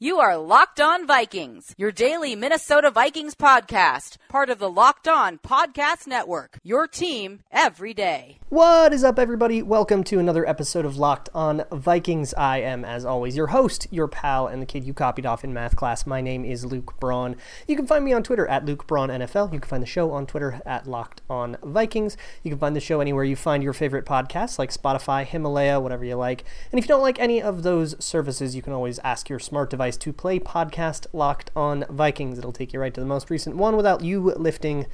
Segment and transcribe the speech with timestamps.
[0.00, 5.38] You are Locked On Vikings, your daily Minnesota Vikings podcast, part of the Locked On
[5.38, 8.38] Podcast Network, your team every day.
[8.48, 9.60] What is up, everybody?
[9.60, 12.32] Welcome to another episode of Locked On Vikings.
[12.34, 15.52] I am, as always, your host, your pal, and the kid you copied off in
[15.52, 16.06] math class.
[16.06, 17.34] My name is Luke Braun.
[17.66, 19.52] You can find me on Twitter at Luke Braun NFL.
[19.52, 22.16] You can find the show on Twitter at Locked On Vikings.
[22.44, 26.04] You can find the show anywhere you find your favorite podcasts, like Spotify, Himalaya, whatever
[26.04, 26.44] you like.
[26.70, 29.70] And if you don't like any of those services, you can always ask your smart
[29.70, 32.38] device to play podcast Locked On Vikings.
[32.38, 34.86] It'll take you right to the most recent one without you lifting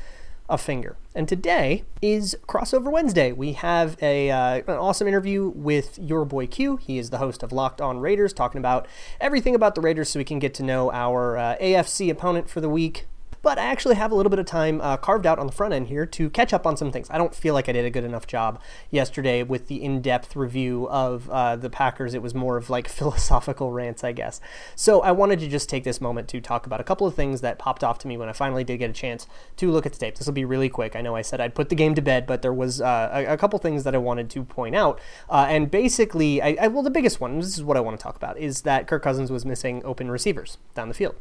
[0.48, 0.96] a finger.
[1.14, 3.32] And today is Crossover Wednesday.
[3.32, 6.76] We have a uh, an awesome interview with your boy Q.
[6.76, 8.86] He is the host of Locked On Raiders, talking about
[9.20, 12.60] everything about the Raiders, so we can get to know our uh, AFC opponent for
[12.60, 13.06] the week,
[13.44, 15.74] but I actually have a little bit of time uh, carved out on the front
[15.74, 17.08] end here to catch up on some things.
[17.10, 18.58] I don't feel like I did a good enough job
[18.90, 22.14] yesterday with the in depth review of uh, the Packers.
[22.14, 24.40] It was more of like philosophical rants, I guess.
[24.74, 27.42] So I wanted to just take this moment to talk about a couple of things
[27.42, 29.26] that popped off to me when I finally did get a chance
[29.58, 30.16] to look at the tape.
[30.16, 30.96] This will be really quick.
[30.96, 33.34] I know I said I'd put the game to bed, but there was uh, a,
[33.34, 34.98] a, couple things that I wanted to point out.
[35.28, 38.02] Uh, and basically, I, I, well, the biggest one, this is what I want to
[38.02, 41.14] talk about, is that Kirk Cousins was missing open receivers down the field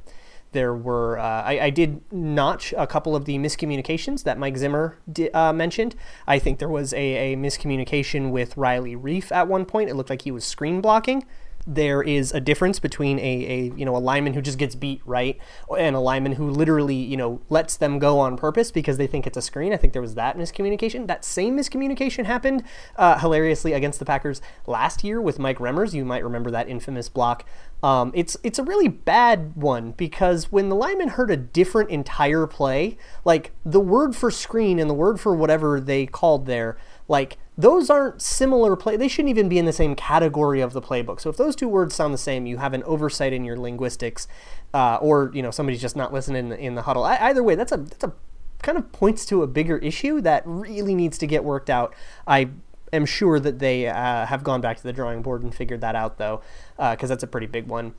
[0.54, 4.98] there were uh, I, I, did notch a couple of the miscommunications that Mike Zimmer
[5.12, 5.96] di- uh, mentioned.
[6.28, 9.90] I think there was a, a miscommunication with Riley Reiff at one point.
[9.90, 11.26] It looked like he was screen blocking
[11.66, 15.02] there is a difference between a, a you know a lineman who just gets beat
[15.06, 15.38] right
[15.78, 19.26] and a lineman who literally you know lets them go on purpose because they think
[19.26, 19.74] it's a screen.
[19.74, 21.08] I think there was that miscommunication.
[21.08, 22.64] That same miscommunication happened
[22.96, 25.94] uh, hilariously against the Packers last year with Mike Remmers.
[25.94, 27.46] You might remember that infamous block.
[27.82, 32.48] Um, it's it's a really bad one because when the lineman heard a different entire
[32.48, 37.38] play, like the word for screen and the word for whatever they called there, like
[37.58, 41.20] those aren't similar play they shouldn't even be in the same category of the playbook.
[41.20, 44.28] So if those two words sound the same you have an oversight in your linguistics
[44.74, 47.04] uh, or you know somebody's just not listening in the, in the huddle.
[47.04, 48.14] I, either way that's a that's a
[48.62, 51.94] kind of points to a bigger issue that really needs to get worked out.
[52.26, 52.50] I
[52.92, 55.96] am sure that they uh, have gone back to the drawing board and figured that
[55.96, 56.42] out though
[56.78, 57.94] because uh, that's a pretty big one.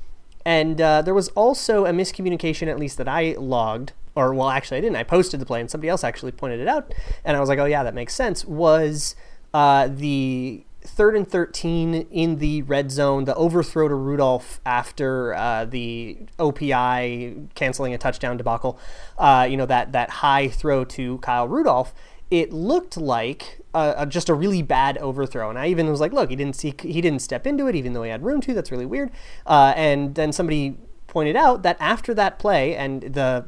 [0.47, 4.79] And uh, there was also a miscommunication at least that i logged or well actually
[4.79, 4.97] i didn't.
[4.97, 6.93] I posted the play and somebody else actually pointed it out
[7.25, 9.17] and i was like oh yeah that makes sense was
[9.55, 15.65] uh, the third and 13 in the red zone, the overthrow to Rudolph after uh,
[15.65, 18.79] the OPI canceling a touchdown debacle,
[19.17, 21.95] uh, you know, that, that high throw to Kyle Rudolph,
[22.31, 25.49] it looked like uh, just a really bad overthrow.
[25.49, 27.93] And I even was like, look, he didn't see, he didn't step into it, even
[27.93, 28.55] though he had room to.
[28.55, 29.11] That's really weird.
[29.47, 30.77] Uh, and then somebody
[31.07, 33.47] pointed out that after that play, and the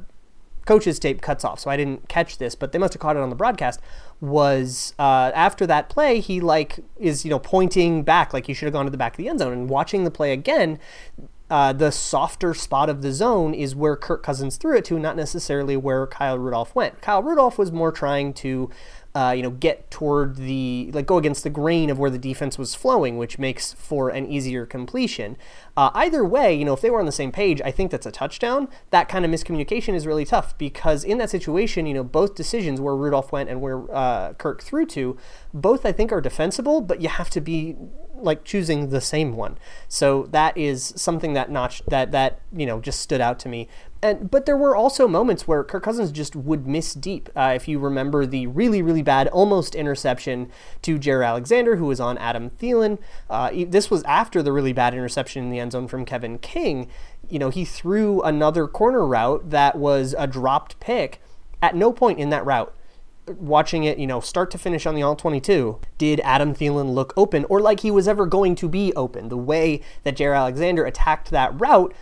[0.66, 3.22] coach's tape cuts off, so I didn't catch this, but they must have caught it
[3.22, 3.80] on the broadcast.
[4.20, 8.66] Was uh, after that play, he like is you know pointing back like he should
[8.66, 10.78] have gone to the back of the end zone, and watching the play again.
[11.48, 15.14] Uh, the softer spot of the zone is where Kirk Cousins threw it to, not
[15.14, 17.00] necessarily where Kyle Rudolph went.
[17.00, 18.68] Kyle Rudolph was more trying to
[19.16, 22.58] uh, you know, get toward the like go against the grain of where the defense
[22.58, 25.38] was flowing, which makes for an easier completion.
[25.74, 28.04] Uh, either way, you know, if they were on the same page, I think that's
[28.04, 28.68] a touchdown.
[28.90, 32.78] That kind of miscommunication is really tough because in that situation, you know, both decisions
[32.78, 35.16] where Rudolph went and where uh, Kirk threw to,
[35.54, 37.74] both I think are defensible, but you have to be
[38.16, 39.56] like choosing the same one.
[39.88, 43.66] So that is something that notch that that you know just stood out to me.
[44.02, 47.30] And but there were also moments where Kirk Cousins just would miss deep.
[47.34, 50.50] Uh, if you remember the really really bad almost interception
[50.82, 52.98] to Jaire Alexander, who was on Adam Thielen.
[53.30, 56.88] Uh, this was after the really bad interception in the end zone from Kevin King.
[57.28, 61.22] You know he threw another corner route that was a dropped pick.
[61.62, 62.74] At no point in that route
[63.28, 67.12] watching it, you know, start to finish on the all 22, did Adam Thielen look
[67.16, 69.28] open or like he was ever going to be open?
[69.28, 71.94] The way that Jaire Alexander attacked that route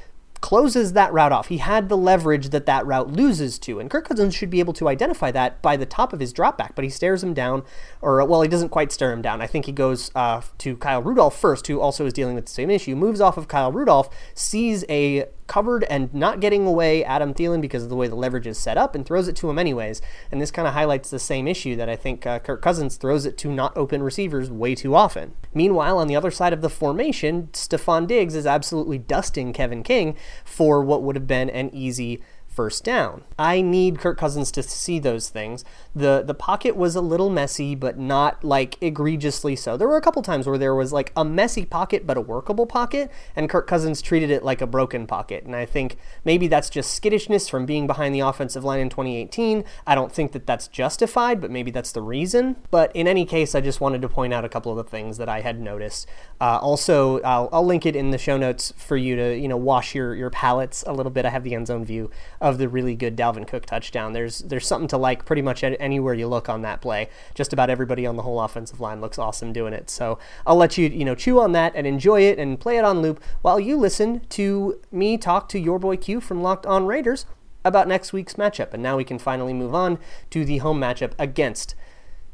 [0.44, 1.48] closes that route off.
[1.48, 4.74] He had the leverage that that route loses to, and Kirk Cousins should be able
[4.74, 6.74] to identify that by the top of his dropback.
[6.74, 7.62] But he stares him down,
[8.02, 9.40] or well, he doesn't quite stare him down.
[9.40, 12.52] I think he goes uh, to Kyle Rudolph first, who also is dealing with the
[12.52, 12.94] same issue.
[12.94, 17.82] Moves off of Kyle Rudolph, sees a covered and not getting away Adam Thielen because
[17.82, 20.00] of the way the leverage is set up and throws it to him anyways.
[20.30, 23.26] And this kind of highlights the same issue that I think uh, Kirk Cousins throws
[23.26, 25.34] it to not open receivers way too often.
[25.52, 30.16] Meanwhile, on the other side of the formation, Stefon Diggs is absolutely dusting Kevin King
[30.44, 32.22] for what would have been an easy
[32.54, 33.24] first down.
[33.38, 35.64] I need Kirk Cousins to see those things.
[35.94, 39.76] The the pocket was a little messy, but not like egregiously so.
[39.76, 42.66] There were a couple times where there was like a messy pocket but a workable
[42.66, 45.44] pocket, and Kirk Cousins treated it like a broken pocket.
[45.44, 49.64] And I think maybe that's just skittishness from being behind the offensive line in 2018.
[49.86, 52.56] I don't think that that's justified, but maybe that's the reason.
[52.70, 55.18] But in any case, I just wanted to point out a couple of the things
[55.18, 56.06] that I had noticed.
[56.40, 59.56] Uh, also, I'll, I'll link it in the show notes for you to you know
[59.56, 61.24] wash your your palates a little bit.
[61.24, 62.10] I have the end zone view
[62.44, 64.12] of the really good Dalvin Cook touchdown.
[64.12, 67.08] There's there's something to like pretty much anywhere you look on that play.
[67.34, 69.88] Just about everybody on the whole offensive line looks awesome doing it.
[69.88, 72.84] So I'll let you you know chew on that and enjoy it and play it
[72.84, 76.84] on loop while you listen to me talk to your boy Q from Locked On
[76.84, 77.24] Raiders
[77.64, 78.74] about next week's matchup.
[78.74, 79.98] And now we can finally move on
[80.28, 81.74] to the home matchup against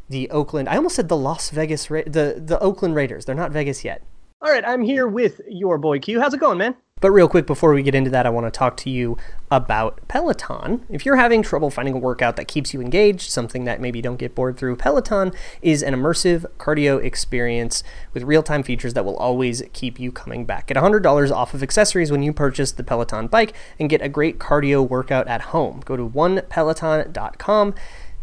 [0.09, 0.69] the Oakland.
[0.69, 3.27] I almost said the Las Vegas Ra- the the Oakland Raiders.
[3.27, 4.03] They're not Vegas yet.
[4.43, 6.21] All right, I'm here with your boy Q.
[6.21, 6.75] How's it going, man?
[7.01, 9.17] But real quick, before we get into that, I want to talk to you
[9.51, 10.85] about Peloton.
[10.91, 14.03] If you're having trouble finding a workout that keeps you engaged, something that maybe you
[14.03, 15.33] don't get bored through, Peloton
[15.63, 17.83] is an immersive cardio experience
[18.13, 20.67] with real time features that will always keep you coming back.
[20.67, 24.39] Get $100 off of accessories when you purchase the Peloton bike and get a great
[24.39, 25.81] cardio workout at home.
[25.87, 27.75] Go to onepeloton.com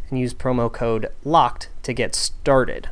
[0.09, 2.89] and use promo code LOCKED to get started.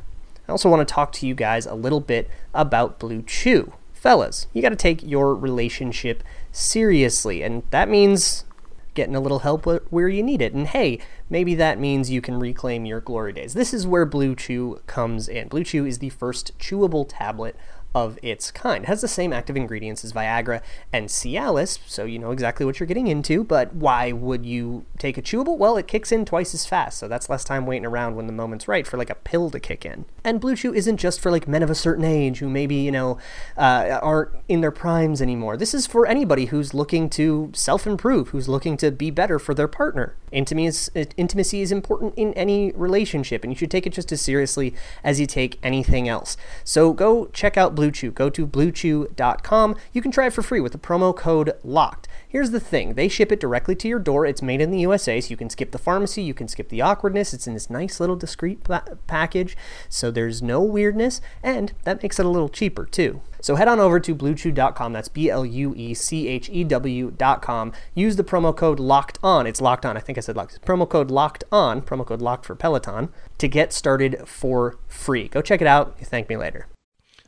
[0.47, 3.73] I also want to talk to you guys a little bit about Blue Chew
[4.05, 8.45] fellas, you got to take your relationship seriously, and that means
[8.93, 10.53] getting a little help where you need it.
[10.53, 13.55] And hey, maybe that means you can reclaim your glory days.
[13.55, 15.47] This is where Blue Chew comes in.
[15.47, 17.55] Blue Chew is the first chewable tablet
[17.95, 18.83] of its kind.
[18.83, 20.61] It has the same active ingredients as Viagra
[20.91, 25.17] and Cialis, so you know exactly what you're getting into, but why would you take
[25.17, 25.57] a chewable?
[25.57, 28.33] Well, it kicks in twice as fast, so that's less time waiting around when the
[28.33, 30.03] moment's right for like a pill to kick in.
[30.25, 32.91] And Blue Chew isn't just for like men of a certain age who maybe, you
[32.91, 33.17] know,
[33.57, 35.55] uh, aren't in their primes anymore.
[35.55, 39.53] This is for anybody who's looking to self improve, who's looking to be better for
[39.53, 40.17] their partner.
[40.33, 44.21] Intimacy is, intimacy is important in any relationship, and you should take it just as
[44.21, 46.35] seriously as you take anything else.
[46.65, 48.09] So go check out Blue Blue Chew.
[48.09, 49.75] Go to bluechew.com.
[49.93, 52.07] You can try it for free with the promo code LOCKED.
[52.27, 54.25] Here's the thing they ship it directly to your door.
[54.25, 56.81] It's made in the USA, so you can skip the pharmacy, you can skip the
[56.81, 57.31] awkwardness.
[57.31, 58.67] It's in this nice little discreet
[59.05, 59.55] package,
[59.87, 63.21] so there's no weirdness, and that makes it a little cheaper too.
[63.39, 64.93] So head on over to bluechew.com.
[64.93, 67.71] That's B L U E C H E W.com.
[67.93, 69.45] Use the promo code locked on.
[69.45, 69.95] It's locked on.
[69.95, 70.59] I think I said locked.
[70.65, 75.27] Promo code locked on, promo code locked for Peloton to get started for free.
[75.27, 75.95] Go check it out.
[75.99, 76.65] You thank me later.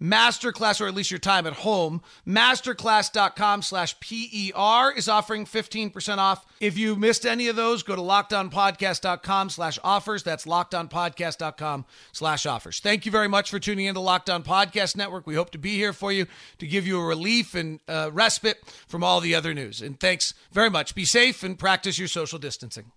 [0.00, 6.46] Masterclass, or at least your time at home, masterclass.com slash PER is offering 15% off.
[6.60, 10.22] If you missed any of those, go to lockedonpodcast.com slash offers.
[10.22, 12.80] That's lockedonpodcast.com slash offers.
[12.80, 15.26] Thank you very much for tuning in to Locked On Podcast Network.
[15.26, 16.26] We hope to be here for you
[16.58, 19.82] to give you a relief and uh, respite from all the other news.
[19.82, 20.94] And thanks very much.
[20.94, 22.92] Be safe and practice your social distancing.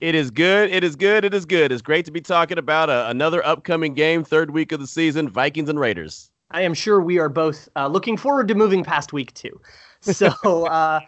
[0.00, 0.70] It is good.
[0.70, 1.24] It is good.
[1.24, 1.72] It is good.
[1.72, 5.28] It's great to be talking about uh, another upcoming game, third week of the season,
[5.28, 6.30] Vikings and Raiders.
[6.50, 9.60] I am sure we are both uh, looking forward to moving past week two.
[10.00, 10.26] So
[10.66, 11.00] uh,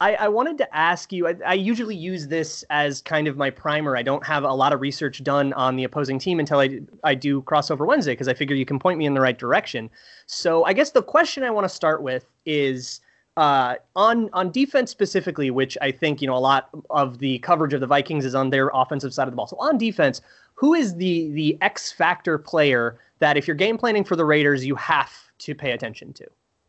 [0.00, 1.26] I, I, wanted to ask you.
[1.26, 3.96] I, I, usually use this as kind of my primer.
[3.96, 7.14] I don't have a lot of research done on the opposing team until I I
[7.14, 9.90] do crossover Wednesday because I figure you can point me in the right direction.
[10.26, 13.00] So I guess the question I want to start with is
[13.36, 17.72] uh, on on defense specifically, which I think you know a lot of the coverage
[17.72, 19.46] of the Vikings is on their offensive side of the ball.
[19.46, 20.20] So on defense,
[20.54, 24.64] who is the the X factor player that if you're game planning for the Raiders,
[24.64, 26.26] you have to pay attention to?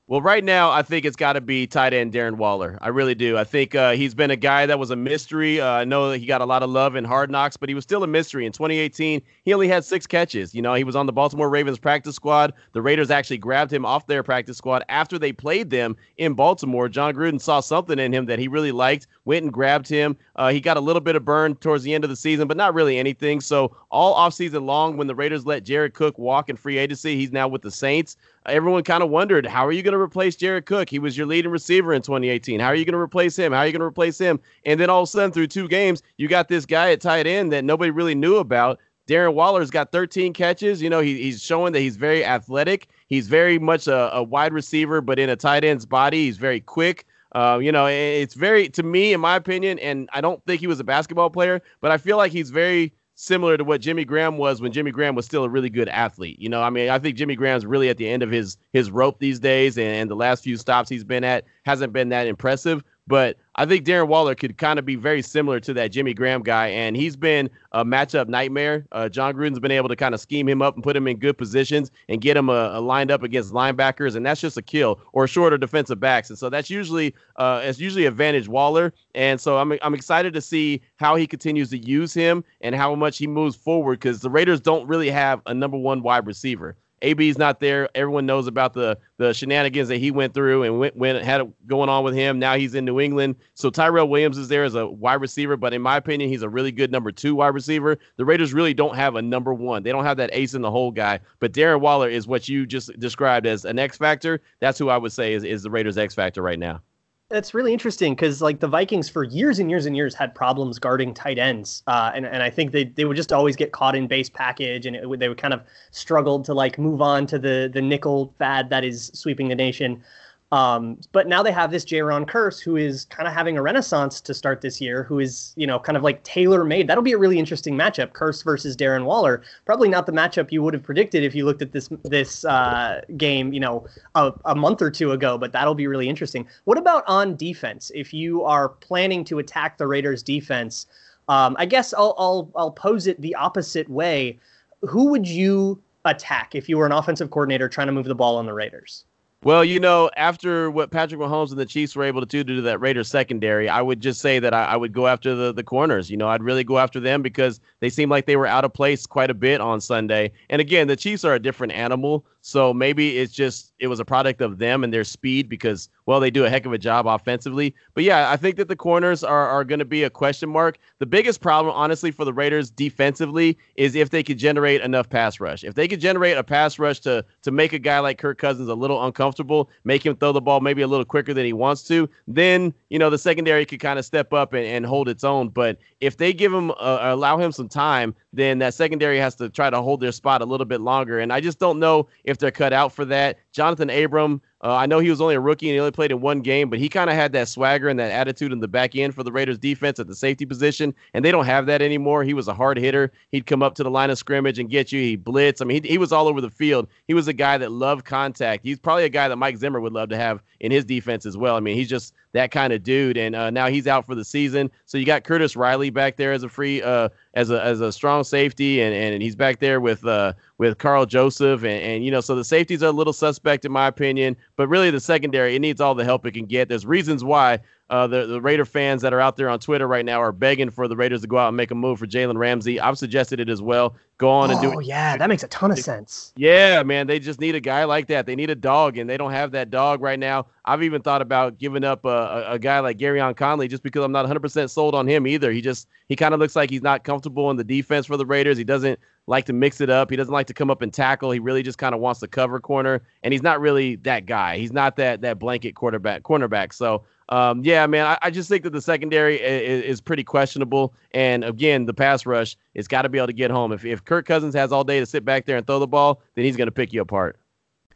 [0.08, 2.78] Well, right now, I think it's got to be tight end Darren Waller.
[2.80, 3.40] I really do.
[3.40, 5.60] I think uh, he's been a guy that was a mystery.
[5.60, 7.74] Uh, I know that he got a lot of love in Hard Knocks, but he
[7.74, 8.46] was still a mystery.
[8.46, 10.54] In 2018, he only had six catches.
[10.54, 12.54] You know, he was on the Baltimore Ravens practice squad.
[12.74, 16.88] The Raiders actually grabbed him off their practice squad after they played them in Baltimore.
[16.88, 20.16] Jon Gruden saw something in him that he really liked, went and grabbed him.
[20.36, 22.58] Uh, he got a little bit of burn towards the end of the season, but
[22.58, 23.42] not really anything.
[23.42, 27.32] So all offseason long, when the Raiders let Jared Cook walk in free agency, he's
[27.32, 28.18] now with the Saints.
[28.48, 30.90] Everyone kind of wondered, how are you going to replace Jared Cook?
[30.90, 32.60] He was your leading receiver in 2018.
[32.60, 33.52] How are you going to replace him?
[33.52, 34.40] How are you going to replace him?
[34.66, 37.28] And then all of a sudden, through two games, you got this guy at tight
[37.28, 38.80] end that nobody really knew about.
[39.08, 40.82] Darren Waller's got 13 catches.
[40.82, 42.88] You know, he, he's showing that he's very athletic.
[43.08, 46.26] He's very much a, a wide receiver, but in a tight end's body.
[46.26, 47.06] He's very quick.
[47.34, 50.68] Uh, you know, it's very, to me, in my opinion, and I don't think he
[50.68, 54.38] was a basketball player, but I feel like he's very similar to what Jimmy Graham
[54.38, 56.40] was when Jimmy Graham was still a really good athlete.
[56.40, 58.92] You know, I mean, I think Jimmy Graham's really at the end of his his
[58.92, 62.28] rope these days, and, and the last few stops he's been at hasn't been that
[62.28, 62.84] impressive.
[63.08, 66.42] But I think Darren Waller could kind of be very similar to that Jimmy Graham
[66.42, 68.88] guy, and he's been a matchup nightmare.
[68.92, 71.18] Uh, Jon Gruden's been able to kind of scheme him up and put him in
[71.18, 75.00] good positions and get him uh, lined up against linebackers, and that's just a kill
[75.14, 79.58] or shorter defensive backs, and so that's usually uh, it's usually advantage Waller, and so
[79.58, 83.28] I'm I'm excited to see how he continues to use him and how much he
[83.28, 86.76] moves forward because the Raiders don't really have a number one wide receiver.
[87.02, 87.90] AB's not there.
[87.96, 91.90] Everyone knows about the the shenanigans that he went through and went, went had going
[91.90, 92.40] on with him.
[92.40, 93.36] Now he's in New England.
[93.54, 96.50] So Tyrell Williams is there as a wide receiver, but in my opinion, he's a
[96.50, 97.98] really good number two wide receiver.
[98.18, 99.84] The Raiders really don't have a number one.
[99.84, 101.20] They don't have that ace in the hole guy.
[101.40, 104.42] But Darren Waller is what you just described as an X factor.
[104.60, 106.82] That's who I would say is, is the Raiders X factor right now.
[107.30, 110.78] That's really interesting because like the Vikings for years and years and years had problems
[110.78, 113.96] guarding tight ends, uh, and and I think they, they would just always get caught
[113.96, 117.40] in base package, and it, they would kind of struggle to like move on to
[117.40, 120.04] the the nickel fad that is sweeping the nation.
[120.52, 124.22] Um, but now they have this Jayron Kearse, who is kind of having a renaissance
[124.22, 126.88] to start this year, who is, you know, kind of like tailor made.
[126.88, 129.42] That'll be a really interesting matchup, Kearse versus Darren Waller.
[129.66, 133.02] Probably not the matchup you would have predicted if you looked at this this uh,
[133.18, 136.48] game, you know, a, a month or two ago, but that'll be really interesting.
[136.66, 137.92] What about on defense?
[137.96, 140.86] If you are planning to attack the Raiders defense,
[141.28, 144.38] um, I guess I'll, I'll I'll pose it the opposite way.
[144.82, 148.38] Who would you attack if you were an offensive coordinator trying to move the ball
[148.38, 149.06] on the Raiders?
[149.46, 152.64] Well, you know, after what Patrick Mahomes and the Chiefs were able to do to
[152.64, 155.62] that Raiders secondary, I would just say that I, I, would go after the, the
[155.62, 156.10] corners.
[156.10, 158.74] You know, I'd really go after them because they seem like they were out of
[158.74, 160.32] place quite a bit on Sunday.
[160.50, 162.26] And again, the Chiefs are a different animal.
[162.48, 166.20] So maybe it's just it was a product of them and their speed because well
[166.20, 167.74] they do a heck of a job offensively.
[167.96, 170.78] But yeah, I think that the corners are are going to be a question mark.
[171.00, 175.40] The biggest problem honestly for the Raiders defensively is if they could generate enough pass
[175.40, 175.64] rush.
[175.64, 178.70] If they could generate a pass rush to to make a guy like Kirk Cousins
[178.70, 181.82] a little uncomfortable, make him throw the ball maybe a little quicker than he wants
[181.88, 185.24] to, then you know the secondary could kind of step up and, and hold its
[185.24, 185.50] own.
[185.50, 189.50] But if they give him uh, allow him some time, then that secondary has to
[189.50, 191.20] try to hold their spot a little bit longer.
[191.20, 193.40] And I just don't know if they're cut out for that.
[193.54, 196.22] Johnathan Abram, uh, I know he was only a rookie and he only played in
[196.22, 198.96] one game, but he kind of had that swagger and that attitude in the back
[198.96, 202.24] end for the Raiders defense at the safety position, and they don't have that anymore.
[202.24, 203.12] He was a hard hitter.
[203.32, 205.02] He'd come up to the line of scrimmage and get you.
[205.02, 205.62] He blitz.
[205.62, 206.88] I mean, he, he was all over the field.
[207.08, 208.64] He was a guy that loved contact.
[208.64, 211.38] He's probably a guy that Mike Zimmer would love to have in his defense as
[211.38, 211.56] well.
[211.56, 214.26] I mean, he's just that kind of dude, and uh, now he's out for the
[214.26, 214.70] season.
[214.86, 217.92] So you got Curtis Riley back there as a free, uh, as a as a
[217.92, 222.12] strong safety, and, and he's back there with uh, with Karl Joseph, and, and you
[222.12, 225.56] know, so the safeties are a little suspect in my opinion, but really the secondary
[225.56, 226.68] it needs all the help it can get.
[226.68, 230.04] There's reasons why uh, the, the Raider fans that are out there on Twitter right
[230.04, 232.38] now are begging for the Raiders to go out and make a move for Jalen
[232.38, 232.80] Ramsey.
[232.80, 233.96] I've suggested it as well.
[234.18, 234.76] Go on oh, and do it.
[234.76, 236.34] Oh, yeah, that makes a ton of sense.
[236.36, 237.06] Yeah, man.
[237.06, 238.26] They just need a guy like that.
[238.26, 240.48] They need a dog, and they don't have that dog right now.
[240.64, 244.04] I've even thought about giving up a, a, a guy like Gareon Conley just because
[244.04, 245.52] I'm not 100% sold on him either.
[245.52, 248.26] He just he kind of looks like he's not comfortable in the defense for the
[248.26, 248.58] Raiders.
[248.58, 250.10] He doesn't like to mix it up.
[250.10, 251.32] He doesn't like to come up and tackle.
[251.32, 254.58] He really just kind of wants to cover corner, and he's not really that guy.
[254.58, 256.74] He's not that that blanket quarterback cornerback.
[256.74, 260.94] So um, yeah, man, I, I, just think that the secondary is, is, pretty questionable.
[261.12, 263.72] And again, the pass rush has got to be able to get home.
[263.72, 266.22] If, if Kirk Cousins has all day to sit back there and throw the ball,
[266.36, 267.40] then he's going to pick you apart.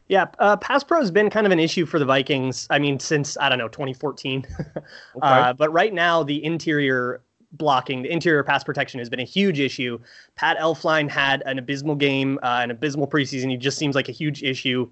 [0.07, 2.65] Yeah, uh, pass pro has been kind of an issue for the Vikings.
[2.71, 4.47] I mean, since I don't know 2014.
[4.59, 4.83] okay.
[5.21, 7.21] uh, but right now, the interior
[7.51, 9.99] blocking, the interior pass protection has been a huge issue.
[10.35, 13.51] Pat Elflein had an abysmal game, uh, an abysmal preseason.
[13.51, 14.89] He just seems like a huge issue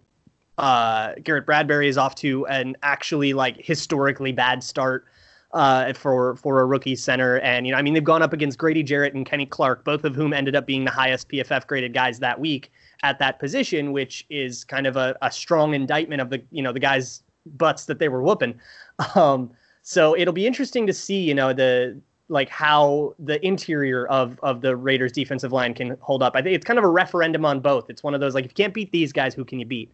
[0.58, 5.06] uh, Garrett Bradbury is off to an actually like historically bad start
[5.54, 7.40] uh, for for a rookie center.
[7.40, 10.04] And you know, I mean, they've gone up against Grady Jarrett and Kenny Clark, both
[10.04, 12.72] of whom ended up being the highest PFF graded guys that week
[13.04, 16.74] at that position, which is kind of a, a strong indictment of the you know
[16.74, 18.60] the guys' butts that they were whooping.
[19.14, 19.52] Um,
[19.84, 24.62] so it'll be interesting to see, you know, the like how the interior of of
[24.62, 26.36] the Raiders defensive line can hold up.
[26.36, 27.90] I think it's kind of a referendum on both.
[27.90, 29.94] It's one of those like if you can't beat these guys, who can you beat?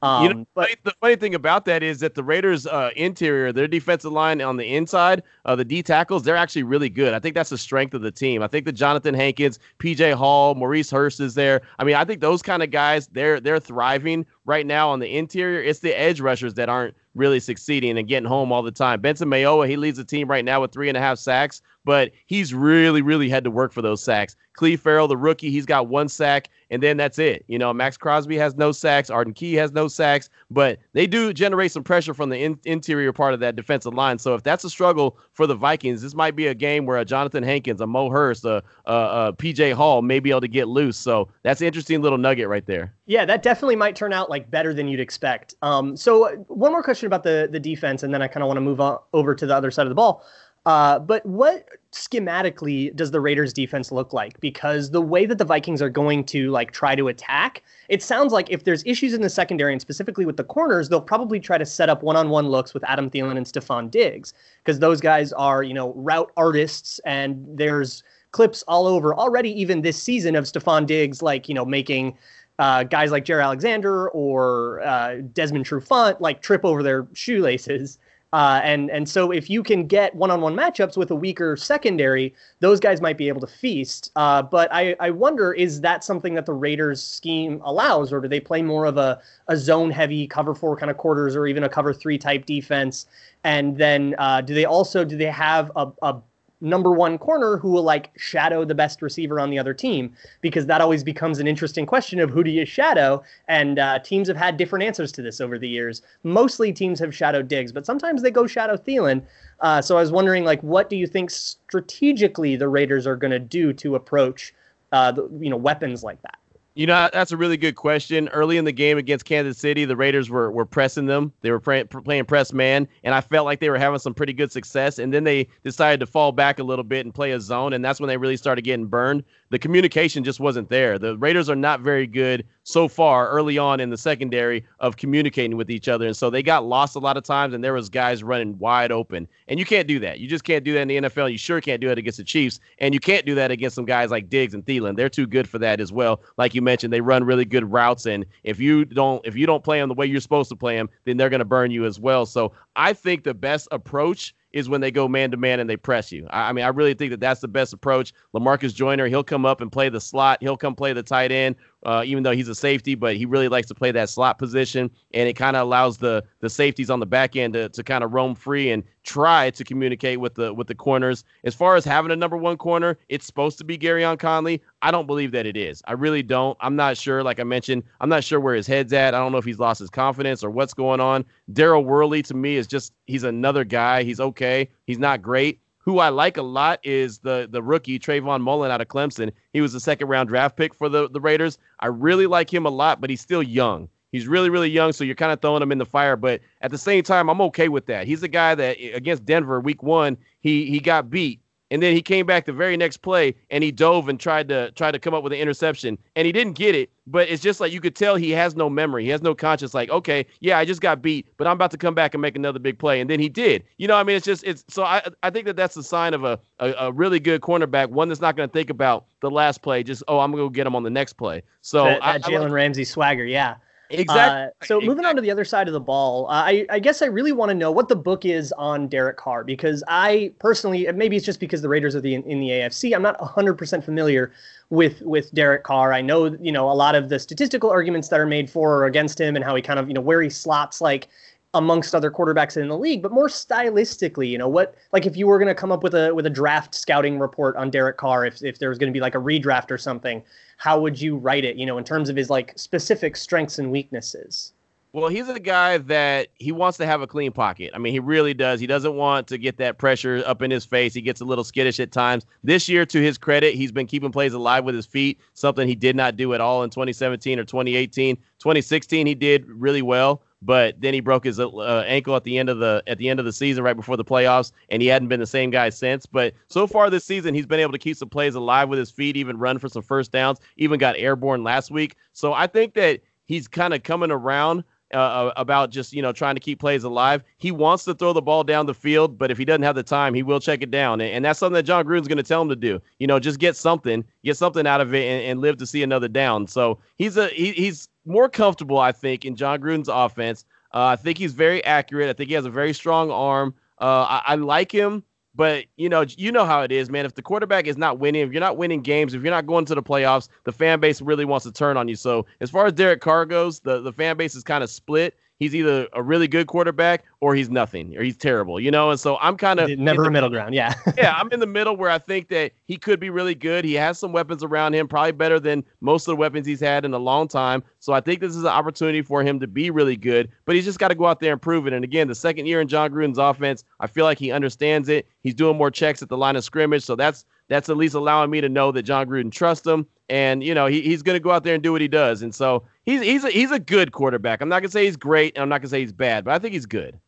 [0.00, 3.52] Um, you know, but the funny thing about that is that the Raiders' uh, interior,
[3.52, 7.14] their defensive line on the inside, uh, the D tackles, they're actually really good.
[7.14, 8.42] I think that's the strength of the team.
[8.42, 10.12] I think the Johnathan Hankins, P.J.
[10.12, 11.62] Hall, Maurice Hurst is there.
[11.80, 15.16] I mean, I think those kind of guys, they're they're thriving right now on the
[15.16, 15.60] interior.
[15.60, 19.00] It's the edge rushers that aren't really succeeding and getting home all the time.
[19.00, 22.12] Benson Mayowa, he leads the team right now with three and a half sacks, but
[22.26, 24.36] he's really, really had to work for those sacks.
[24.54, 27.44] Cleve Ferrell, the rookie, he's got one sack and then that's it.
[27.48, 31.32] You know, Maxx Crosby has no sacks, Arden Key has no sacks, but they do
[31.32, 34.18] generate some pressure from the in- interior part of that defensive line.
[34.18, 37.04] So if that's a struggle for the Vikings, this might be a game where a
[37.04, 40.68] Johnathan Hankins, a Mo Hurst, a, a, a PJ Hall may be able to get
[40.68, 40.96] loose.
[40.96, 42.92] So that's an interesting little nugget right there.
[43.06, 45.54] Yeah, that definitely might turn out like better than you'd expect.
[45.62, 48.48] Um, so uh, one more question about the the defense, and then I kind of
[48.48, 50.24] want to move on over to the other side of the ball.
[50.68, 54.38] Uh, but what schematically does the Raiders defense look like?
[54.38, 58.34] Because the way that the Vikings are going to like try to attack, it sounds
[58.34, 61.56] like if there's issues in the secondary and specifically with the corners, they'll probably try
[61.56, 65.62] to set up one-on-one looks with Adam Thielen and Stefon Diggs because those guys are,
[65.62, 70.84] you know, route artists and there's clips all over already even this season of Stefon
[70.84, 72.14] Diggs like, you know, making
[72.58, 77.98] uh, guys like Jaire Alexander or uh, Desmond Trufant like trip over their shoelaces.
[78.34, 82.78] Uh, and and so if you can get one-on-one matchups with a weaker secondary, those
[82.78, 84.12] guys might be able to feast.
[84.16, 88.28] Uh, but I, I wonder, is that something that the Raiders scheme allows, or do
[88.28, 91.68] they play more of a, a zone-heavy cover four kind of quarters, or even a
[91.70, 93.06] cover three type defense?
[93.44, 96.16] And then uh, do they also do they have a, a
[96.60, 100.66] number one corner who will like shadow the best receiver on the other team because
[100.66, 104.36] that always becomes an interesting question of who do you shadow and uh, teams have
[104.36, 106.02] had different answers to this over the years.
[106.24, 109.22] Mostly teams have shadowed diggs but sometimes they go shadow Thielen.
[109.60, 113.30] Uh, so I was wondering like what do you think strategically the Raiders are going
[113.30, 114.52] to do to approach
[114.92, 116.38] uh, the, you know weapons like that
[116.78, 118.28] you know, that's a really good question.
[118.28, 121.32] Early in the game against Kansas City, the Raiders were, were pressing them.
[121.40, 124.52] They were playing press man, and I felt like they were having some pretty good
[124.52, 125.00] success.
[125.00, 127.84] And then they decided to fall back a little bit and play a zone, and
[127.84, 130.98] that's when they really started getting burned the communication just wasn't there.
[130.98, 135.56] The Raiders are not very good so far early on in the secondary of communicating
[135.56, 136.06] with each other.
[136.06, 138.92] And so they got lost a lot of times and there was guys running wide
[138.92, 139.26] open.
[139.48, 140.20] And you can't do that.
[140.20, 141.32] You just can't do that in the NFL.
[141.32, 142.60] You sure can't do it against the Chiefs.
[142.78, 144.96] And you can't do that against some guys like Diggs and Thielen.
[144.96, 146.20] They're too good for that as well.
[146.36, 148.04] Like you mentioned, they run really good routes.
[148.04, 150.76] And if you don't if you don't play them the way you're supposed to play
[150.76, 152.26] them, then they're going to burn you as well.
[152.26, 155.76] So I think the best approach is when they go man to man and they
[155.76, 156.26] press you.
[156.30, 158.12] I, mean, I really think that that's the best approach.
[158.34, 160.38] Lamarcus Joyner, he'll come up and play the slot.
[160.40, 163.48] He'll come play the tight end uh, even though he's a safety, but he really
[163.48, 167.00] likes to play that slot position, and it kind of allows the the safeties on
[167.00, 170.52] the back end to, to kind of roam free and try to communicate with the
[170.52, 171.24] with the corners.
[171.44, 174.62] As far as having a number one corner, it's supposed to be Gareon Conley.
[174.82, 175.82] I don't believe that it is.
[175.86, 176.56] I really don't.
[176.60, 177.22] I'm not sure.
[177.22, 179.14] Like I mentioned, I'm not sure where his head's at.
[179.14, 181.24] I don't know if he's lost his confidence or what's going on.
[181.52, 184.02] Daryl Worley to me is just he's another guy.
[184.02, 184.68] He's okay.
[184.86, 188.82] He's not great who I like a lot is the the rookie Trayvon Mullen out
[188.82, 189.32] of Clemson.
[189.54, 191.56] He was the second round draft pick for the, the Raiders.
[191.80, 193.88] I really like him a lot, but he's still young.
[194.12, 196.14] He's really, really young, so you're kind of throwing him in the fire.
[196.14, 198.06] But at the same time, I'm okay with that.
[198.06, 202.02] He's a guy that against Denver, week one, he he got beat, and then he
[202.02, 205.14] came back the very next play and he dove and tried to try to come
[205.14, 206.90] up with an interception and he didn't get it.
[207.06, 209.04] But it's just like you could tell he has no memory.
[209.04, 211.78] He has no conscience like okay yeah i just got beat but i'm about to
[211.78, 213.00] come back and make another big play.
[213.00, 213.64] And then he did.
[213.78, 214.16] You know i mean?
[214.16, 216.92] It's just it's so i i think that that's a sign of a a, a
[216.92, 220.20] really good cornerback one that's not going to think about the last play just oh
[220.20, 221.42] i'm going to go get him on the next play.
[221.60, 223.56] So that, that jalen like, ramsey swagger yeah
[223.90, 224.46] Exactly.
[224.46, 227.00] Uh, so moving on to the other side of the ball, uh, I, I, guess
[227.00, 230.86] I really want to know what the book is on Derek Carr because I personally,
[230.92, 233.82] maybe it's just because the Raiders are the, in, in the AFC, I'm not 100%
[233.82, 234.32] familiar
[234.70, 235.92] with with Derek Carr.
[235.92, 238.84] I know you know a lot of the statistical arguments that are made for or
[238.84, 241.08] against him and how he kind of you know where he slots like
[241.54, 245.26] amongst other quarterbacks in the league, but more stylistically, you know, what like if you
[245.26, 248.26] were going to come up with a with a draft scouting report on Derek Carr,
[248.26, 250.22] if if there was going to be like a redraft or something,
[250.58, 251.56] how would you write it?
[251.56, 254.52] You know, in terms of his like specific strengths and weaknesses.
[254.92, 257.72] Well, he's a guy that he wants to have a clean pocket.
[257.74, 258.58] I mean, he really does.
[258.58, 260.94] He doesn't want to get that pressure up in his face.
[260.94, 262.24] He gets a little skittish at times.
[262.42, 265.74] This year, to his credit, he's been keeping plays alive with his feet, something he
[265.74, 268.16] did not do at all in 2017 or 2018.
[268.16, 272.48] 2016, he did really well but then he broke his uh, ankle at the end
[272.48, 275.08] of the at the end of the season right before the playoffs and he hadn't
[275.08, 276.06] been the same guy since.
[276.06, 278.90] But so far this season he's been able to keep some plays alive with his
[278.90, 281.96] feet even run for some first downs even got airborne last week.
[282.12, 286.12] So i think that he's kind of coming around uh, uh, about just you know
[286.12, 287.22] trying to keep plays alive.
[287.36, 289.82] He wants to throw the ball down the field, but if he doesn't have the
[289.82, 292.22] time, he will check it down, and, and that's something that Jon Gruden's going to
[292.22, 292.80] tell him to do.
[292.98, 295.82] You know, just get something, get something out of it, and, and live to see
[295.82, 296.46] another down.
[296.46, 300.44] So he's a he, he's more comfortable, I think, in Jon Gruden's offense.
[300.72, 302.08] Uh, I think he's very accurate.
[302.08, 303.54] I think he has a very strong arm.
[303.80, 305.02] Uh, I, I like him.
[305.38, 307.06] But you know, you know how it is, man.
[307.06, 309.64] If the quarterback is not winning, if you're not winning games, if you're not going
[309.66, 311.94] to the playoffs, the fan base really wants to turn on you.
[311.94, 315.14] So as far as Derek Carr goes, the, the fan base is kind of split
[315.38, 318.90] he's either a really good quarterback or he's nothing or he's terrible, you know?
[318.90, 320.54] And so I'm kind of never a middle ground.
[320.54, 320.74] Yeah.
[320.96, 321.14] yeah.
[321.16, 323.64] I'm in the middle where I think that he could be really good.
[323.64, 326.84] He has some weapons around him, probably better than most of the weapons he's had
[326.84, 327.62] in a long time.
[327.78, 330.64] So I think this is an opportunity for him to be really good, but he's
[330.64, 331.72] just got to go out there and prove it.
[331.72, 335.06] And again, the second year in Jon Gruden's offense, I feel like he understands it.
[335.22, 336.84] He's doing more checks at the line of scrimmage.
[336.84, 340.42] So that's, that's at least allowing me to know that Jon Gruden trusts him and
[340.42, 342.22] you know he, he's going to go out there and do what he does.
[342.22, 344.40] And so he's he's a, he's a good quarterback.
[344.40, 346.24] I'm not going to say he's great, and I'm not going to say he's bad,
[346.24, 346.98] but I think he's good.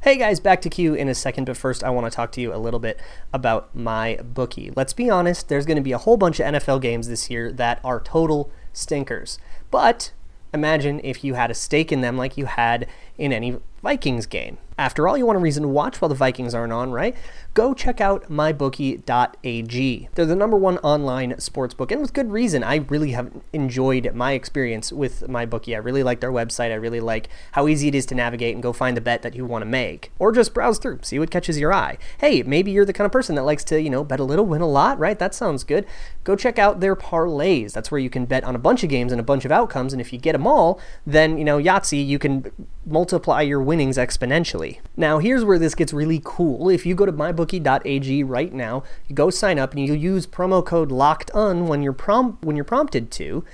[0.00, 2.40] Hey guys, back to Q in a second, but first I want to talk to
[2.40, 2.98] you a little bit
[3.32, 4.72] about my bookie.
[4.74, 7.52] Let's be honest, there's going to be a whole bunch of NFL games this year
[7.52, 9.38] that are total stinkers.
[9.70, 10.12] But
[10.52, 14.58] imagine if you had a stake in them like you had in any Vikings game.
[14.82, 17.14] After all, you want a reason to watch while the Vikings aren't on, right?
[17.54, 20.08] Go check out mybookie.ag.
[20.12, 22.64] They're the number one online sports book, and with good reason.
[22.64, 25.76] I really have enjoyed my experience with mybookie.
[25.76, 26.72] I really like their website.
[26.72, 29.36] I really like how easy it is to navigate and go find the bet that
[29.36, 31.96] you want to make, or just browse through, see what catches your eye.
[32.18, 34.46] Hey, maybe you're the kind of person that likes to, you know, bet a little,
[34.46, 35.20] win a lot, right?
[35.20, 35.86] That sounds good.
[36.24, 37.72] Go check out their parlays.
[37.72, 39.92] That's where you can bet on a bunch of games and a bunch of outcomes,
[39.92, 42.50] and if you get them all, then you know Yahtzee, you can
[42.84, 44.71] multiply your winnings exponentially.
[44.96, 46.68] Now, here's where this gets really cool.
[46.68, 50.64] If you go to mybookie.ag right now, you go sign up and you use promo
[50.64, 53.44] code locked on when you're prom- when you're prompted to,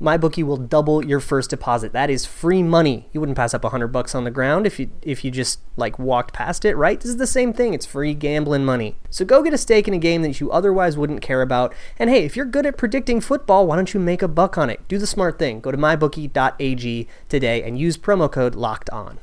[0.00, 1.92] MyBookie will double your first deposit.
[1.92, 3.08] That is free money.
[3.12, 5.98] You wouldn't pass up hundred bucks on the ground if you if you just like
[5.98, 7.00] walked past it, right?
[7.00, 7.72] This is the same thing.
[7.72, 8.96] It's free gambling money.
[9.10, 11.74] So go get a stake in a game that you otherwise wouldn't care about.
[11.98, 14.68] And hey, if you're good at predicting football, why don't you make a buck on
[14.68, 14.86] it?
[14.86, 15.60] Do the smart thing.
[15.60, 19.18] Go to mybookie.ag today and use promo code locked on.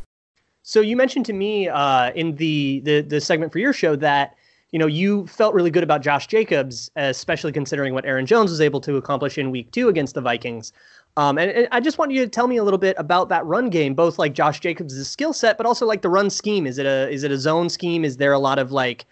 [0.63, 4.36] So you mentioned to me uh, in the, the the segment for your show that
[4.73, 8.60] you know, you felt really good about Josh Jacobs, especially considering what Aaron Jones was
[8.60, 10.73] able to accomplish in week two against the Vikings.
[11.15, 13.45] Um, and, and, I just want you to tell me a little bit about that
[13.45, 16.65] run game, both like Josh Jacobs' skill set, but also like the run scheme.
[16.65, 18.04] Is it a is it a zone scheme?
[18.04, 19.06] Is there a lot of like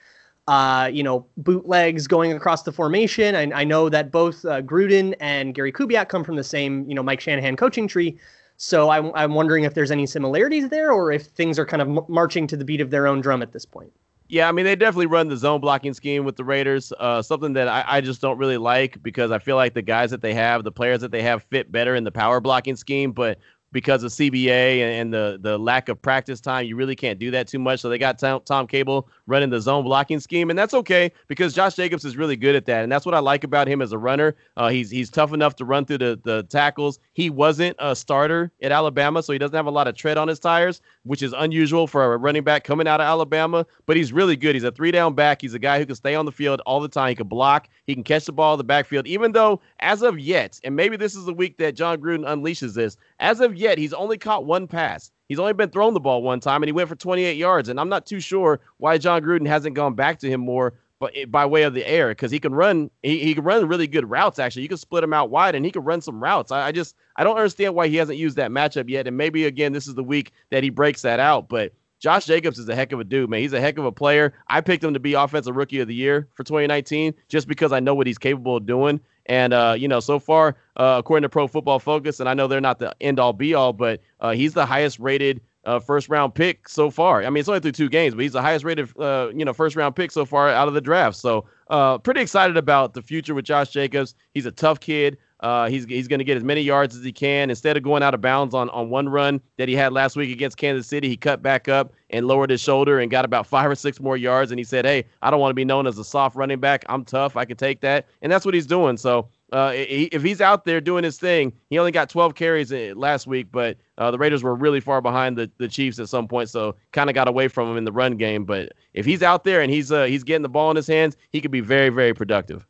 [0.47, 3.35] uh, you know, bootlegs going across the formation.
[3.35, 6.95] I, I know that both uh, Gruden and Gary Kubiak come from the same, you
[6.95, 8.17] know, Mike Shanahan coaching tree.
[8.63, 12.07] So I'm, I'm wondering if there's any similarities there or if things are kind of
[12.07, 13.91] marching to the beat of their own drum at this point.
[14.27, 16.93] Yeah, I mean they definitely run the zone blocking scheme with the Raiders.
[16.99, 20.11] Uh, something that I, I, just don't really like because I feel like the guys
[20.11, 23.13] that they have, the players that they have, fit better in the power blocking scheme.
[23.13, 23.39] But
[23.71, 27.47] because of CBA and, the the lack of practice time, you really can't do that
[27.47, 27.81] too much.
[27.81, 31.53] So they got Tom, Tom Cable running the zone blocking scheme, and that's okay because
[31.53, 33.91] Josh Jacobs is really good at that, and that's what I like about him as
[33.91, 34.35] a runner.
[34.55, 36.99] Uh, he's he's tough enough to run through the the tackles.
[37.13, 40.27] He wasn't a starter at Alabama, so he doesn't have a lot of tread on
[40.27, 43.65] his tires, which is unusual for a running back coming out of Alabama.
[43.85, 44.55] But he's really good.
[44.55, 45.41] He's a three down back.
[45.41, 47.09] He's a guy who can stay on the field all the time.
[47.09, 47.67] He can block.
[47.91, 49.05] He can catch the ball in the backfield.
[49.05, 52.73] Even though, as of yet, and maybe this is the week that Jon Gruden unleashes
[52.73, 52.95] this.
[53.19, 55.11] As of yet, he's only caught one pass.
[55.27, 57.67] He's only been thrown the ball one time, and he went for 28 yards.
[57.67, 61.11] And I'm not too sure why Jon Gruden hasn't gone back to him more, but
[61.17, 62.89] eh, by way of the air, because he can run.
[63.03, 64.39] He, he can run really good routes.
[64.39, 66.49] Actually, you can split him out wide, and he can run some routes.
[66.49, 69.05] I, I just I don't understand why he hasn't used that matchup yet.
[69.05, 71.49] And maybe again, this is the week that he breaks that out.
[71.49, 73.41] But Josh Jacobs is a heck of a dude, man.
[73.41, 74.33] He's a heck of a player.
[74.47, 77.79] I picked him to be offensive rookie of the year for 2019 just because I
[77.79, 78.99] know what he's capable of doing.
[79.27, 82.47] And uh, you know, so far, uh, according to Pro Football Focus, and I know
[82.47, 86.09] they're not the end all be all, but uh, he's the highest rated uh, first
[86.09, 87.23] round pick so far.
[87.23, 89.53] I mean, it's only through two games, but he's the highest rated, uh, you know,
[89.53, 91.17] first round pick so far out of the draft.
[91.17, 94.15] So, uh, pretty excited about the future with Josh Jacobs.
[94.33, 95.17] He's a tough kid.
[95.41, 97.49] Uh, he's he's going to get as many yards as he can.
[97.49, 100.31] Instead of going out of bounds on, on one run that he had last week
[100.31, 103.69] against Kansas City, he cut back up and lowered his shoulder and got about five
[103.69, 104.51] or six more yards.
[104.51, 106.85] And he said, "Hey, I don't want to be known as a soft running back.
[106.89, 107.35] I'm tough.
[107.35, 108.97] I can take that." And that's what he's doing.
[108.97, 112.93] So uh, if he's out there doing his thing, he only got 12 carries uh,
[112.95, 116.27] last week, but uh, the Raiders were really far behind the, the Chiefs at some
[116.27, 118.45] point, so kind of got away from him in the run game.
[118.45, 121.17] But if he's out there and he's uh, he's getting the ball in his hands,
[121.31, 122.65] he could be very very productive.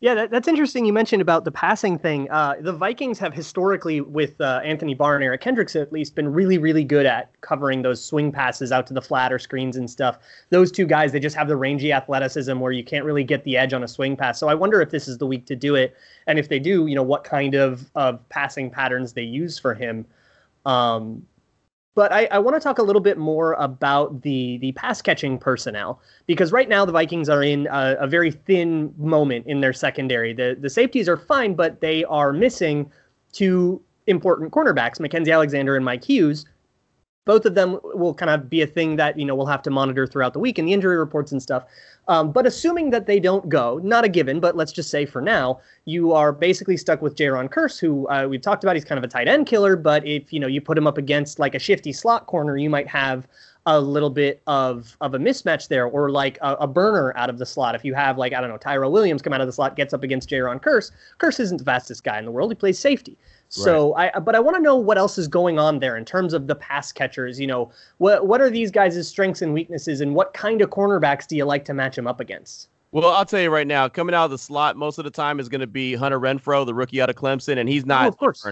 [0.00, 0.84] Yeah, that, that's interesting.
[0.84, 2.30] You mentioned about the passing thing.
[2.30, 6.30] Uh, the Vikings have historically, with uh, Anthony Barr and Eric Kendricks at least, been
[6.30, 10.18] really, really good at covering those swing passes out to the flatter screens and stuff.
[10.50, 13.56] Those two guys, they just have the rangy athleticism where you can't really get the
[13.56, 14.38] edge on a swing pass.
[14.38, 16.86] So I wonder if this is the week to do it, and if they do,
[16.86, 20.04] you know, what kind of of passing patterns they use for him.
[20.66, 21.24] Um,
[21.96, 25.38] but I, I want to talk a little bit more about the the pass catching
[25.38, 29.72] personnel because right now the Vikings are in a, a, very thin moment in their
[29.72, 30.32] secondary.
[30.32, 32.92] The the safeties are fine, but they are missing
[33.32, 36.44] two important cornerbacks, Mackensie Alexander and Mike Hughes.
[37.26, 39.70] Both of them will kind of be a thing that you know we'll have to
[39.70, 41.64] monitor throughout the week in the injury reports and stuff.
[42.08, 45.20] Um, but assuming that they don't go, not a given, but let's just say for
[45.20, 48.76] now, you are basically stuck with Jayron Kearse, who uh, we've talked about.
[48.76, 50.98] He's kind of a tight end killer, but if you know you put him up
[50.98, 53.26] against like a shifty slot corner, you might have
[53.66, 57.38] a little bit of of a mismatch there, or like a, a, burner out of
[57.38, 57.74] the slot.
[57.74, 59.92] If you have like I don't know Tyrell Williams come out of the slot, gets
[59.92, 60.92] up against Jayron Kearse.
[61.18, 62.52] Kearse isn't the fastest guy in the world.
[62.52, 63.18] He plays safety.
[63.48, 64.10] So right.
[64.14, 66.46] I, but I want to know what else is going on there in terms of
[66.46, 67.38] the pass catchers.
[67.38, 71.26] You know, what what are these guys' strengths and weaknesses, and what kind of cornerbacks
[71.26, 72.68] do you like to match them up against?
[72.92, 75.38] Well, I'll tell you right now, coming out of the slot most of the time
[75.38, 78.04] is going to be Hunter Renfrow, the rookie out of Clemson, and he's oh, not.
[78.04, 78.46] Oh, of course.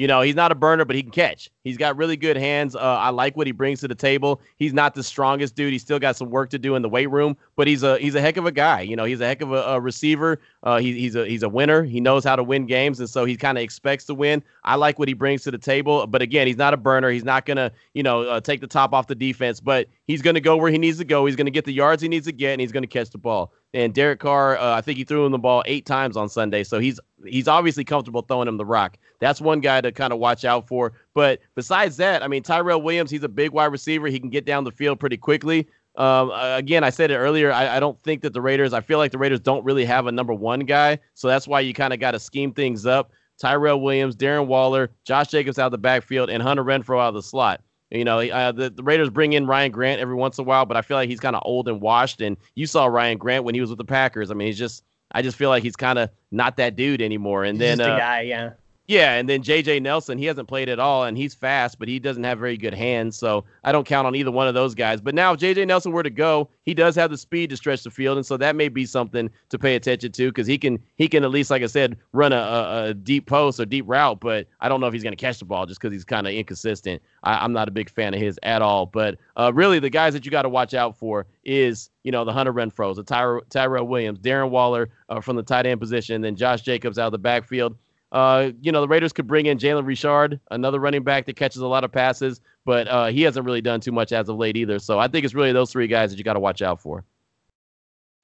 [0.00, 1.50] You know, he's not a burner, but he can catch.
[1.62, 2.74] He's got really good hands.
[2.74, 4.40] Uh, I like what he brings to the table.
[4.56, 5.74] He's not the strongest dude.
[5.74, 8.14] He's still got some work to do in the weight room, but he's a he's
[8.14, 8.80] a heck of a guy.
[8.80, 10.40] You know, he's a heck of a, a receiver.
[10.62, 11.82] Uh, he, he's a he's a winner.
[11.82, 14.42] He knows how to win games, and so he kind of expects to win.
[14.64, 17.10] I like what he brings to the table, but again, he's not a burner.
[17.10, 20.40] He's not gonna you know uh, take the top off the defense, but he's gonna
[20.40, 21.26] go where he needs to go.
[21.26, 23.52] He's gonna get the yards he needs to get, and he's gonna catch the ball.
[23.74, 26.64] And Derek Carr, uh, I think he threw him the ball eight times on Sunday,
[26.64, 28.96] so he's he's obviously comfortable throwing him the rock.
[29.18, 30.92] That's one guy to kind of watch out for.
[31.14, 34.06] But besides that, I mean, Tyrell Williams, he's a big wide receiver.
[34.08, 35.68] He can get down the field pretty quickly.
[35.96, 37.52] Um, again, I said it earlier.
[37.52, 38.72] I, I, don't think that the Raiders.
[38.72, 41.60] I feel like the Raiders don't really have a number one guy, so that's why
[41.60, 43.10] you kind of got to scheme things up.
[43.38, 47.14] Tyrell Williams, Darren Waller, Josh Jacobs out of the backfield, and Hunter Renfrow out of
[47.14, 47.62] the slot.
[47.90, 50.64] You know, uh, the, the Raiders bring in Ryan Grant every once in a while,
[50.64, 52.20] but I feel like he's kind of old and washed.
[52.20, 54.30] And you saw Ryan Grant when he was with the Packers.
[54.30, 57.44] I mean, he's just I just feel like he's kind of not that dude anymore.
[57.44, 58.50] And then uh, guy, yeah.
[58.90, 62.00] Yeah, and then JJ Nelson, he hasn't played at all, and he's fast, but he
[62.00, 63.16] doesn't have very good hands.
[63.16, 65.00] So I don't count on either one of those guys.
[65.00, 67.84] But now, if JJ Nelson were to go, he does have the speed to stretch
[67.84, 70.82] the field, and so that may be something to pay attention to because he can
[70.96, 73.84] he can at least, like I said, run a, a, a deep post or deep
[73.86, 74.18] route.
[74.18, 76.26] But I don't know if he's going to catch the ball just because he's kind
[76.26, 77.00] of inconsistent.
[77.22, 78.86] I, am not a big fan of his at all.
[78.86, 82.24] But uh, really, the guys that you got to watch out for is you know
[82.24, 86.16] the Hunter Renfrows, the Tyre, Tyrell Williams, Darren Waller uh, from the tight end position,
[86.16, 87.76] and then Josh Jacobs out of the backfield.
[88.12, 91.62] Uh, you know, the Raiders could bring in Jalen Richard, another running back that catches
[91.62, 94.56] a lot of passes, but uh, he hasn't really done too much as of late
[94.56, 94.78] either.
[94.78, 97.04] So I think it's really those three guys that you got to watch out for.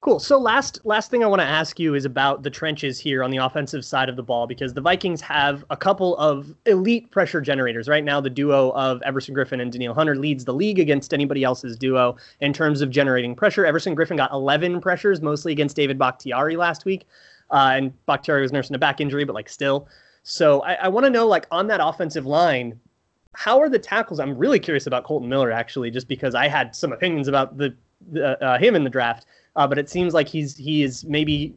[0.07, 0.21] Cool.
[0.21, 3.31] So last last thing I want to ask you is about the trenches here on
[3.31, 7.41] the offensive side of the ball because the Vikings have a couple of elite pressure
[7.41, 7.89] generators.
[7.89, 11.43] Right now, the duo of Everson Griffen and Danielle Hunter leads the league against anybody
[11.43, 13.67] else's duo in terms of generating pressure.
[13.67, 17.07] Everson Griffen got 11 pressures, mostly against David Bakhtiari last week.
[17.51, 19.89] Uh, and Bakhtiari was nursing a back injury, but like still.
[20.23, 22.79] So I, I want to know, like, on that offensive line,
[23.35, 24.19] how are the tackles?
[24.19, 27.75] I'm really curious about Kolton Miller, actually, just because I had some opinions about the,
[28.11, 29.27] the uh, him in the draft.
[29.55, 31.55] Uh, but it seems like he's he is maybe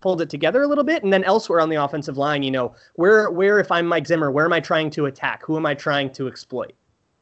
[0.00, 1.02] pulled it together a little bit.
[1.02, 4.30] And then elsewhere on the offensive line, you know, where where if I'm Mike Zimmer,
[4.30, 5.44] where am I trying to attack?
[5.44, 6.72] Who am I trying to exploit?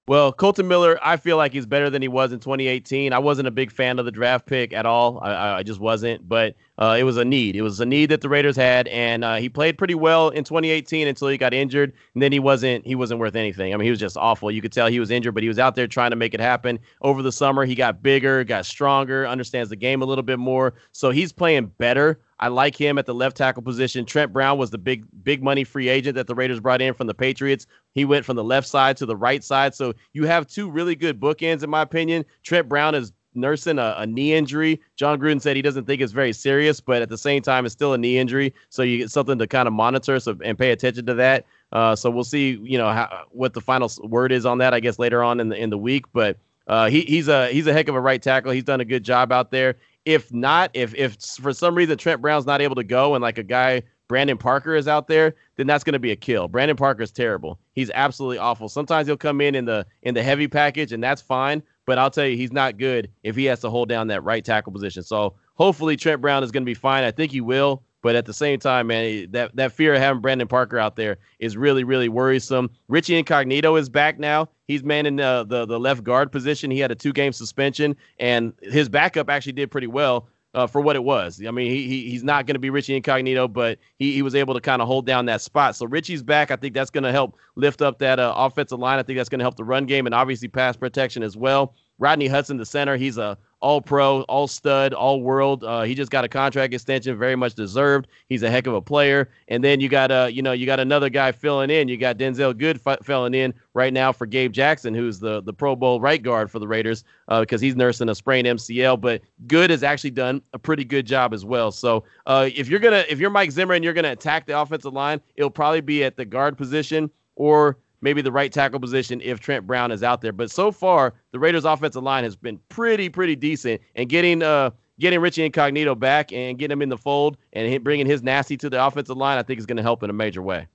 [0.08, 3.12] Well, Kolton Miller, I feel like he's better than he was in 2018.
[3.12, 5.18] I wasn't a big fan of the draft pick at all.
[5.20, 6.26] I, I just wasn't.
[6.26, 7.56] But uh, it was a need.
[7.56, 10.44] It was a need that the Raiders had, and uh, he played pretty well in
[10.44, 13.74] 2018 until he got injured, and then he wasn't he wasn't worth anything.
[13.74, 14.50] I mean, he was just awful.
[14.50, 16.40] You could tell he was injured, but he was out there trying to make it
[16.40, 16.78] happen.
[17.02, 20.74] Over the summer, he got bigger, got stronger, understands the game a little bit more,
[20.92, 22.20] so he's playing better.
[22.40, 24.04] I like him at the left tackle position.
[24.04, 27.08] Trent Brown was the big big money free agent that the Raiders brought in from
[27.08, 27.66] the Patriots.
[27.98, 29.74] He went from the left side to the right side.
[29.74, 32.24] So you have two really good bookends in my opinion.
[32.42, 34.80] Trent Brown is nursing a, a, knee injury.
[34.96, 37.72] Jon Gruden said he doesn't think it's very serious, but at the same time, it's
[37.72, 38.52] still a knee injury.
[38.68, 41.46] So you get something to kind of monitor so, and pay attention to that.
[41.72, 44.74] Uh, so we'll see, you know, how, what the final word is on that.
[44.74, 46.06] I guess later on in the in the week.
[46.12, 48.52] But uh, he, he's a he's a heck of a right tackle.
[48.52, 49.76] He's done a good job out there.
[50.04, 53.38] If not, if if for some reason Trent Brown's not able to go and like
[53.38, 56.48] a guy Brandon Parker is out there, then that's going to be a kill.
[56.48, 57.58] Brandon Parker is terrible.
[57.74, 58.68] He's absolutely awful.
[58.68, 61.62] Sometimes he'll come in in the in the heavy package, and that's fine.
[61.84, 64.44] But I'll tell you, he's not good if he has to hold down that right
[64.44, 65.02] tackle position.
[65.02, 67.04] So hopefully Trent Brown is going to be fine.
[67.04, 67.82] I think he will.
[68.00, 71.18] But at the same time, man, that, that fear of having Brandon Parker out there
[71.40, 72.70] is really, really worrisome.
[72.86, 74.48] Richie Incognito is back now.
[74.68, 76.70] He's manning the, the, the left guard position.
[76.70, 80.80] He had a two game suspension, and his backup actually did pretty well uh, for
[80.80, 81.42] what it was.
[81.46, 84.34] I mean, he, he he's not going to be Richie Incognito, but he, he was
[84.34, 85.76] able to kind of hold down that spot.
[85.76, 86.50] So Richie's back.
[86.50, 88.98] I think that's going to help lift up that uh, offensive line.
[88.98, 91.74] I think that's going to help the run game and obviously pass protection as well.
[91.98, 95.64] Rodney Hudson, the center, he's a, all pro, all stud, all world.
[95.64, 98.06] Uh, he just got a contract extension, very much deserved.
[98.28, 99.30] He's a heck of a player.
[99.48, 101.88] And then you got uh, you know, you got another guy filling in.
[101.88, 105.52] You got Denzelle Good f- filling in right now for Gabe Jackson, who's the the
[105.52, 109.00] Pro Bowl right guard for the Raiders, because uh, he's nursing a sprained MCL.
[109.00, 111.70] But Good has actually done a pretty good job as well.
[111.70, 114.92] So uh, if you're gonna if you're Mike Zimmer and you're gonna attack the offensive
[114.92, 119.40] line, it'll probably be at the guard position or maybe the right tackle position if
[119.40, 120.32] Trent Brown is out there.
[120.32, 123.80] But so far, the Raiders' offensive line has been pretty, pretty decent.
[123.94, 128.06] And getting uh getting Richie Incognito back and getting him in the fold and bringing
[128.06, 130.42] his nasty to the offensive line, I think is going to help in a major
[130.42, 130.66] way.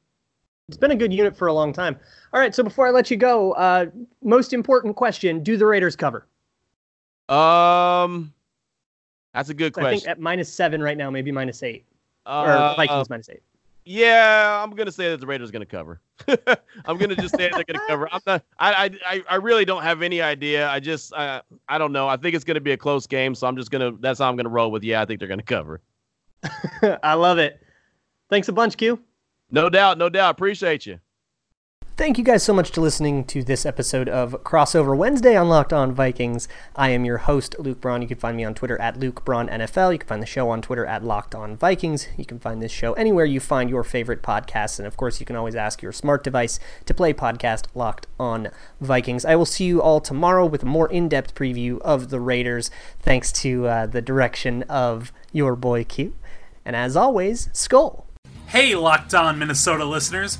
[0.69, 1.97] It's been a good unit for a long time.
[2.31, 3.87] All right, so before I let you go, uh,
[4.21, 6.25] most important question: Do the Raiders cover?
[7.27, 8.33] Um,
[9.33, 9.87] that's a good question.
[9.87, 11.85] I think at minus seven right now, maybe minite eight,
[12.25, 13.41] uh, or Vikings minus eight.
[13.85, 15.99] Yeah, I'm gonna say that the Raiders are gonna cover.
[16.85, 18.07] I'm gonna just say they're gonna cover.
[18.13, 18.43] I'm not.
[18.57, 20.69] I, I I really don't have any idea.
[20.69, 22.07] I just I I don't know.
[22.07, 23.91] I think it's gonna be a close game, so I'm just gonna.
[23.99, 24.83] That's how I'm gonna roll with.
[24.83, 25.81] Yeah, I think they're gonna cover.
[27.03, 27.61] I love it.
[28.29, 28.99] Thanks a bunch, Q.
[29.51, 30.31] No doubt, no doubt.
[30.31, 30.99] Appreciate you.
[31.95, 35.71] Thank you guys so much to listening to this episode of Crossover Wednesday on Locked
[35.71, 36.47] On Vikings.
[36.75, 38.01] I am your host, Luke Braun.
[38.01, 39.93] You can find me on Twitter at Luke Braun NFL.
[39.93, 42.07] You can find the show on Twitter at Locked On Vikings.
[42.17, 44.79] You can find this show anywhere you find your favorite podcasts.
[44.79, 48.49] And of course, you can always ask your smart device to play podcast Locked On
[48.81, 49.23] Vikings.
[49.23, 52.71] I will see you all tomorrow with a more in depth preview of the Raiders,
[53.01, 56.15] thanks to uh, the direction of your boy Q.
[56.65, 58.05] And as always, Skol.
[58.47, 60.39] Hey, Locked On Minnesota listeners.